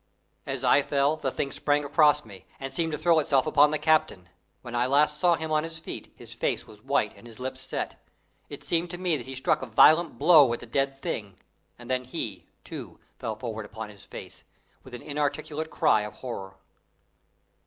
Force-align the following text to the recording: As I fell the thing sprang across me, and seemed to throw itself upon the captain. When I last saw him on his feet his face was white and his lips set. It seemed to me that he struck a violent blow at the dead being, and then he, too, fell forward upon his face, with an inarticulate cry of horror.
As 0.47 0.63
I 0.63 0.81
fell 0.81 1.15
the 1.15 1.29
thing 1.29 1.51
sprang 1.51 1.83
across 1.85 2.25
me, 2.25 2.45
and 2.59 2.73
seemed 2.73 2.91
to 2.91 2.97
throw 2.97 3.19
itself 3.19 3.45
upon 3.45 3.69
the 3.69 3.77
captain. 3.77 4.29
When 4.63 4.75
I 4.75 4.87
last 4.87 5.19
saw 5.19 5.35
him 5.35 5.51
on 5.51 5.63
his 5.63 5.77
feet 5.77 6.11
his 6.15 6.33
face 6.33 6.65
was 6.65 6.81
white 6.81 7.15
and 7.15 7.27
his 7.27 7.39
lips 7.39 7.61
set. 7.61 8.03
It 8.49 8.63
seemed 8.63 8.89
to 8.89 8.97
me 8.97 9.15
that 9.15 9.27
he 9.27 9.35
struck 9.35 9.61
a 9.61 9.67
violent 9.67 10.17
blow 10.17 10.51
at 10.53 10.59
the 10.59 10.65
dead 10.65 10.99
being, 11.03 11.37
and 11.77 11.87
then 11.87 12.05
he, 12.05 12.47
too, 12.63 12.99
fell 13.19 13.35
forward 13.35 13.67
upon 13.67 13.89
his 13.91 14.03
face, 14.03 14.43
with 14.81 14.95
an 14.95 15.03
inarticulate 15.03 15.69
cry 15.69 16.01
of 16.01 16.13
horror. 16.15 16.55